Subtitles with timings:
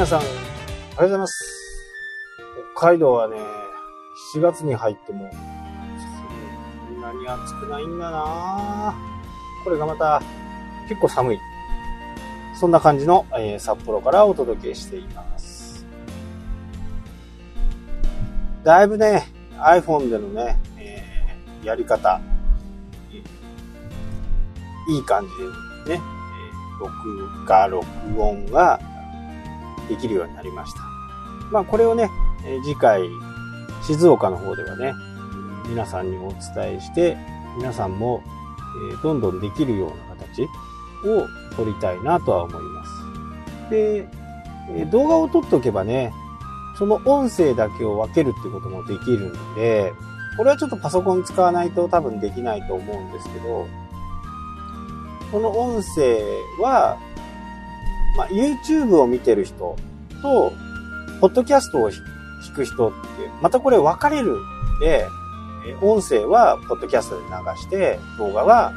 [0.00, 1.44] 皆さん、おはようございます。
[2.74, 3.36] 北海道はね、
[4.34, 5.30] 7月に入っても、
[6.88, 8.94] そんなに暑くないんだな
[9.62, 10.22] これがまた、
[10.88, 11.38] 結構寒い。
[12.58, 15.84] そんな感じの、えー札幌からお届けしています。
[18.64, 19.26] だいぶね、
[19.58, 22.18] iPhone でのね、えーやり方、
[24.88, 25.28] いい感
[25.84, 27.86] じでね、えー録画、録
[28.18, 28.80] 音が
[29.90, 30.80] できるようになりました。
[31.50, 32.08] まあこれをね、
[32.64, 33.02] 次回、
[33.82, 34.94] 静岡の方ではね、
[35.68, 37.16] 皆さんにお伝えして、
[37.58, 38.22] 皆さんも、
[39.02, 41.26] どんどんできるような形を
[41.56, 43.70] 撮りたいなとは思います。
[43.70, 44.08] で、
[44.90, 46.12] 動画を撮っておけばね、
[46.78, 49.92] その音声だけを分けるってこともできるんで、
[50.36, 53.66] これはちょっとパソコン使わないと多分できないと思うんですけど、
[55.32, 56.20] この音声
[56.60, 56.96] は、
[58.16, 59.76] まあ、YouTube を見てる人
[60.22, 60.52] と、
[61.20, 62.98] ポッドキャストを聞く人って、
[63.42, 65.06] またこれ分かれるんで、
[65.82, 68.72] 音声はポッドキャストで流して、動画は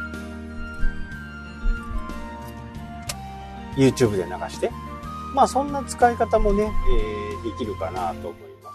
[3.78, 4.72] YouTube で流して、
[5.34, 8.72] まあそんな使い方もね、えーできるかなと思いま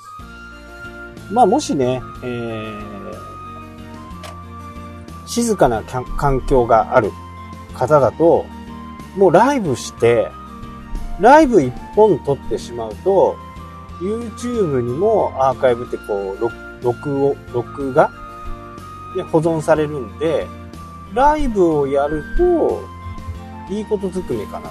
[1.29, 1.33] す。
[1.33, 2.89] まあもしね、えー
[5.27, 7.13] 静かな環境がある
[7.75, 8.47] 方だと、
[9.17, 10.31] もうライブして、
[11.21, 13.37] ライブ一本撮ってしまうと、
[14.01, 18.11] YouTube にもアーカイブってこう、録を、録画？
[19.17, 20.47] で保存されるんで、
[21.15, 22.83] ライブをやると、
[23.71, 24.71] いいことずくめかな。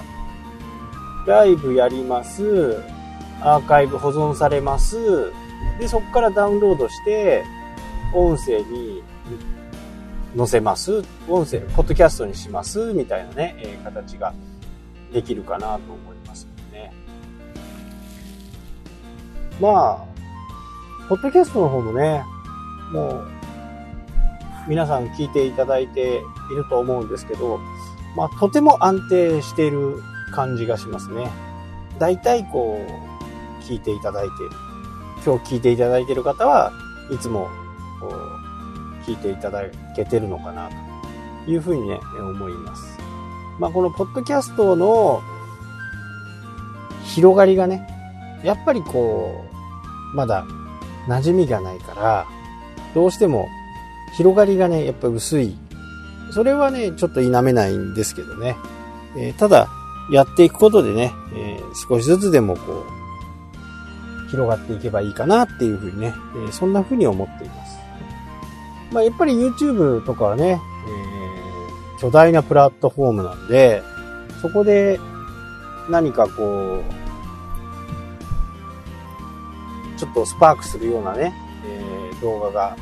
[1.26, 2.82] ライブやります。
[3.42, 5.32] アーカイブ保存されます。
[5.78, 7.44] で、そこからダウンロードして、
[8.14, 9.02] 音声に
[10.36, 11.02] 載せます。
[11.28, 12.92] 音声、ポッドキャストにします。
[12.94, 14.32] みたいなね、えー形が
[15.12, 16.17] できるかなと思います
[19.60, 22.24] まあ、ポッドキャストの方もね、
[22.92, 23.26] もう、
[24.68, 27.58] 皆さん聞いていただいていると思うんですけど、
[28.16, 30.02] まあ、とても安定している
[30.32, 31.28] 感じがしますね。
[31.98, 34.32] 大体こう、聞いていただいて、
[35.24, 36.72] 今日聞いていただいている方は
[37.10, 37.48] いつも、
[38.00, 39.62] こう、聞いていただ
[39.96, 40.68] けてるのかな、
[41.44, 42.98] というふうにね、思います。
[43.58, 45.20] まあ、このポッドキャストの
[47.04, 47.88] 広がりがね、
[48.44, 49.47] やっぱりこう、
[50.14, 50.44] まだ
[51.08, 52.26] 馴染みがないから、
[52.94, 53.48] どうしても
[54.16, 55.56] 広がりがね、やっぱ薄い。
[56.32, 58.56] それはね、ちょっと否めないんですけどね。
[59.16, 59.68] えーただ、
[60.10, 62.84] やっていくことでね、えー少しずつでもこ
[64.26, 67.78] う、広がっていけばいいかなっていうふうにね、えーそんなふうに思っています。
[68.92, 70.58] まあ、やっぱり YouTube とかはね、えー
[72.00, 73.82] 巨大なプラットフォームなんで、
[74.40, 75.00] そこで
[75.90, 76.82] 何かこう、
[79.98, 81.34] ちょっとスパークするようなね、
[81.66, 82.76] えー動画が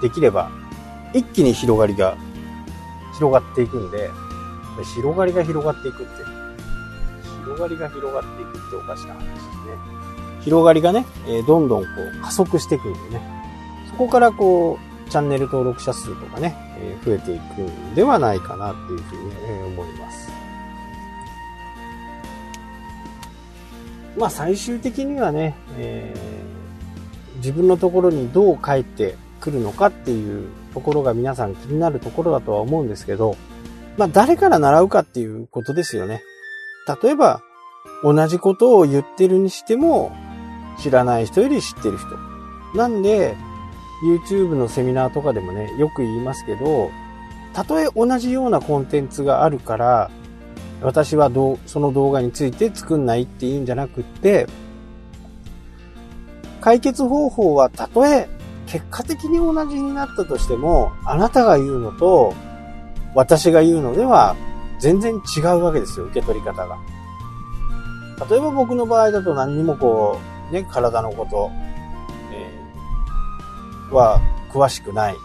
[0.00, 0.50] できれば、
[1.14, 2.16] 一気に広がりが、
[3.14, 4.10] 広がっていくんで、
[4.94, 6.12] 広がりが広がっていくって、
[7.44, 9.42] 広がりが広がっていくっておかしな話ですね。
[10.40, 13.22] 広がりがね、えどんどんこう加速していくんでね、
[13.90, 20.32] そこからこう、チャンネル登録者数とかね、え増えていくんではないかなっていうふうに、え思います。
[24.18, 26.51] まあ最終的にはね、えー
[27.42, 33.36] 自分のところにどう帰ってくるのかっていうところが皆さん気になるところだとは思うんですけど、
[33.98, 36.22] まあ誰から習うかっていうことですよね。
[37.02, 37.42] 例えば、
[38.04, 40.12] 同じことを言ってるにしても、
[40.80, 42.06] 知らない人より知ってる人。
[42.76, 43.36] なんで、
[44.04, 46.90] YouTube のセミナーとかでもね、よく言いますけど、
[47.52, 50.10] たとえ同じようなコンテンツがあるから、
[50.80, 54.46] 私はどうその動画について作んないっていうんじゃなくって、
[56.62, 58.28] 解決方法はたとえ
[58.66, 62.32] 結果的に同じになったとしても、あなたが言うのと
[63.14, 64.34] 私が言うのでは
[64.78, 66.78] 全然違うわけですよ、受け取り方が。
[68.30, 70.20] 例えば僕の場合だと何にもこ
[70.50, 71.50] う、ね、体のこと、
[72.32, 74.20] えーは
[74.50, 75.16] 詳しくない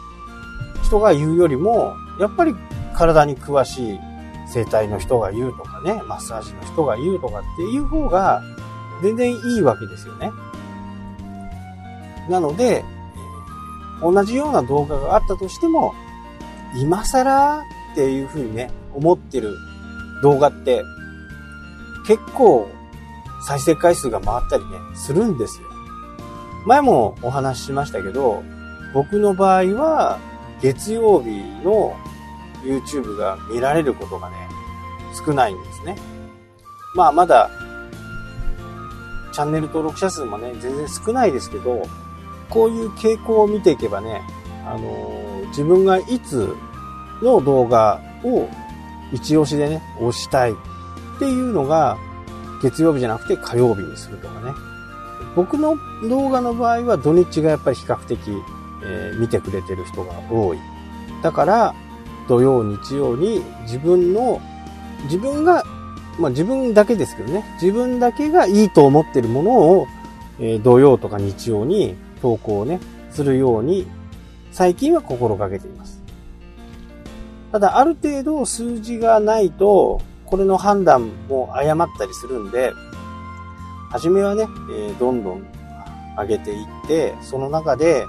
[0.83, 2.55] 人が言うよりも、やっぱり
[2.95, 3.99] 体に詳しい
[4.47, 8.41] 整体の人が言うとかね、マッサージの人が言うとかっていう方が
[9.01, 10.31] 全然いいわけですよね。
[12.29, 12.83] なので、
[14.01, 15.93] 同じような動画があったとしても、
[16.75, 17.59] 今更
[17.93, 19.57] っていうふうにね、思ってる
[20.21, 20.83] 動画って
[22.05, 22.69] 結構
[23.45, 25.67] 再生回数が回ったりね、するんですよ。
[26.65, 28.43] 前もお話ししましたけど、
[28.93, 30.19] 僕の場合は
[30.61, 31.29] 月曜日
[31.63, 31.95] の
[32.63, 34.35] YouTube が見られることがね、
[35.25, 35.97] 少ないんですね。
[36.95, 37.49] まあまだ
[39.31, 41.83] チャンネル登録者数もね、全然少ないですけど、
[42.49, 44.21] こういう傾向を見ていけばね、
[44.65, 46.55] あのー、自分がいつ
[47.21, 48.49] の動画を
[49.13, 50.55] 一押しでね、押したいっ
[51.19, 51.97] ていうのが、
[52.61, 54.51] 月曜日じゃなくて火曜日にするとかね。
[55.35, 55.77] 僕の
[56.09, 58.19] 動画の場合は土日がやっぱり比較的、
[58.83, 60.59] えー、見てくれてる人が多い。
[61.21, 61.75] だから、
[62.27, 64.41] 土曜、日曜に自分の、
[65.03, 65.63] 自分が、
[66.19, 69.87] まあ自分だけですけどね、自分だけがいいと思ってるものを、
[70.39, 72.79] えー、土曜とか日曜に投稿をね、
[73.11, 73.87] するように、
[74.51, 76.01] 最近は心がけています。
[77.51, 82.73] ただ、ある程度数字がないと、これの判断も誤ったりするんで、
[83.89, 85.47] 初めはね、え、どんどん
[86.17, 88.05] 上げていって、その中で、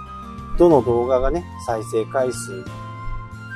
[0.59, 2.65] どの動画がね、再生回数、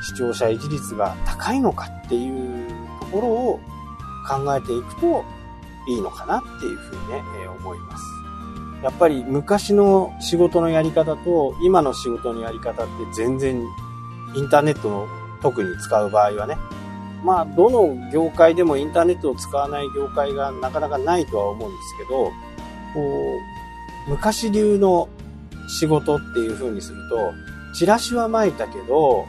[0.03, 2.69] 視聴者維持率が高いのかっていう
[3.01, 3.61] ところを
[4.29, 5.25] 考えていくと
[5.89, 8.22] いいのかなっていうふうにね、え、思います。
[8.83, 13.63] やっぱり昔の仕事のやり方と今の仕事のやり方って全然
[14.35, 15.07] インターネットの
[15.41, 16.57] 特に使う場合はね、
[17.25, 22.33] まあどの業界でもインターネットを使わない業界がなかなかないとは思うんですけど、
[22.95, 23.37] こ
[24.07, 25.09] う、昔流の
[25.69, 27.33] 仕事っていう風にすると、
[27.75, 29.25] チラシは巻いたけど、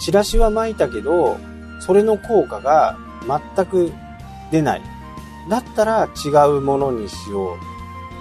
[0.00, 1.38] チラシは巻いたけど、
[1.80, 2.96] それの効果が
[3.54, 3.92] 全く
[4.50, 4.95] 出ない。
[5.48, 7.56] だったら違うものにしよ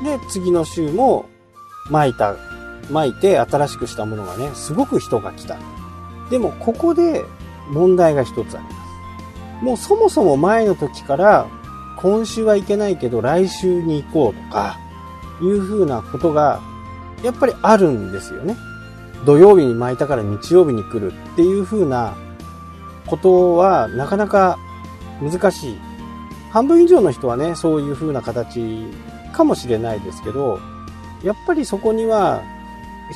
[0.02, 0.04] う。
[0.04, 1.26] で、次の週も
[1.90, 2.36] 巻いた、
[2.92, 5.58] 巻いて新しくしたものがね、すごく人が来た。
[6.30, 7.24] でも、ここで
[7.70, 9.64] 問題が一つあります。
[9.64, 11.48] もうそもそも前の時から、
[11.98, 14.78] 今週はいけないけど来週に行こうとか、
[15.42, 16.62] いう風なことが、
[17.24, 18.56] やっぱりあるんですよね。
[19.26, 22.14] 土曜日に巻いたから日曜日に来るっていう風な
[23.08, 24.58] ことはなかなか
[25.22, 25.80] 難しい。
[26.56, 28.62] 半分以上の人はね、そういう風な形
[29.34, 30.58] かもしれないですけど、
[31.22, 32.44] やっぱりそこには、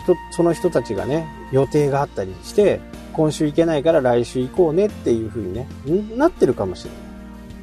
[0.04, 2.82] 人、その人たちがね、予定があったりして、
[3.14, 5.70] 今週行けないから来週行こうねっていう風にね、
[6.18, 6.98] なってるかもしれな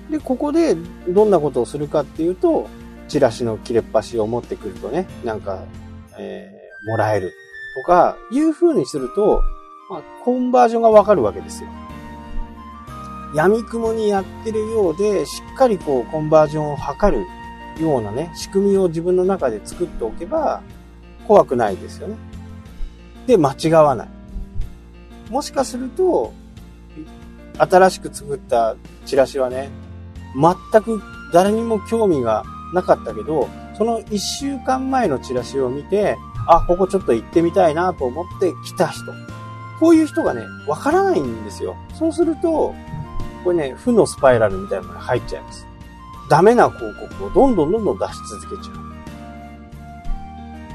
[0.08, 0.18] い。
[0.18, 0.74] で、ここで
[1.10, 2.70] どんなことをするかっていうと、
[3.08, 5.62] チラシの切れっ端を持ってくるとね、なんか、
[6.18, 7.34] えー、もらえる
[7.82, 9.42] とか、いう風にすると、
[9.90, 11.68] まあ、コンバージョンがわかるわけですよ。
[13.34, 17.26] 闇雲にやってるようで、しっかりこう、コンバージョンを図る
[17.82, 20.62] ようなね、仕組みを自分の中で作っておけば、
[21.26, 22.16] 怖くないですよね。
[23.26, 24.08] で、間違わない。
[25.30, 26.32] もしかすると、
[27.58, 28.76] 新しく作った
[29.06, 29.70] チラシはね、
[30.34, 31.02] 全く
[31.32, 39.02] 誰にも興味がなかったけど、その一週間前のチラシを見て、あ、ここちょっと行ってみたいなと思って来た人。
[39.80, 41.76] こういう人がね、わからないんですよ。
[41.94, 42.74] そうすると、
[43.46, 45.64] これね、負のスパイラルみたいなのに入っちゃいます。
[46.28, 48.10] ダメな広告をどんどんどんどん出し
[48.42, 48.76] 続けちゃう。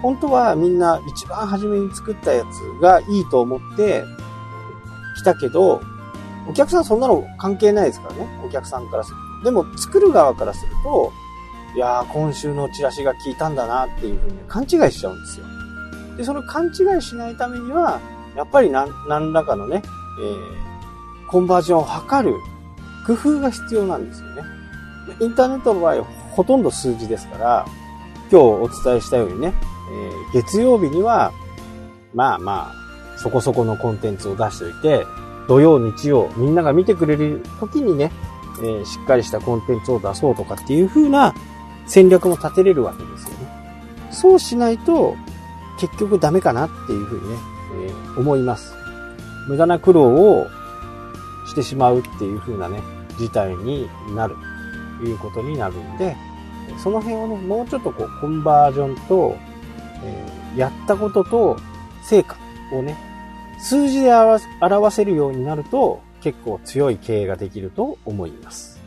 [0.01, 4.06] 本当はみんな一番初めに作ったやつがいいと思って
[5.18, 5.81] 来たけど、
[6.47, 8.41] お客さんそんなの関係ないですからね。
[8.45, 9.44] お客さんからすると。
[9.44, 11.12] でも作る側からすると、
[11.75, 15.45] いやー今週のチラシが効いたんだなっていうふうに勘違いしちゃうんですよ。
[16.15, 18.00] で、その勘違いしないためには、
[18.38, 19.84] やっぱり何らかのね、
[20.22, 22.36] えー、コンバージョンを図る
[23.05, 24.43] 工夫が必要なんですよね。
[25.20, 27.65] インターネットの場合、ほとんど数字ですから、
[28.31, 29.53] 今日お伝えしたようにね、
[30.34, 31.34] えー、月曜日には、
[32.13, 35.05] まあまあ、そこそこのコンテンツを出しておいて、
[35.48, 38.12] 土曜、日曜、みんなが見てくれる時にね、
[38.60, 41.34] えー、しっかりしたコンテンツを出そうとかっていう風な
[41.88, 44.12] 戦略も立てれるわけですよね。
[44.12, 45.15] そうしないと、
[45.79, 47.36] 結局ダメかなっていう風にね、
[47.88, 48.74] えー、思います。
[49.48, 50.48] 無駄な苦労を
[51.51, 52.81] してしまうっていう風なね、
[53.20, 54.36] 事態になる
[55.00, 56.15] ということになるんで、
[56.81, 59.36] その辺をね、もうちょっとこう、コンバージョンと、
[60.03, 61.58] えー、やったことと
[62.03, 62.38] 成果
[62.74, 62.96] をね、
[63.60, 68.79] 数字で表せるようになると、結構強い経営ができると思います。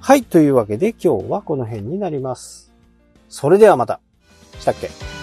[0.00, 2.72] はい、というわけで今日はこの辺になります。
[3.28, 4.00] それではまた。
[4.58, 5.19] したっけ？